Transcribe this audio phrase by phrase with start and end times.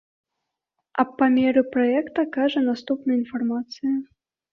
[1.01, 3.93] Аб памеры праекта кажа наступная інфармацыя.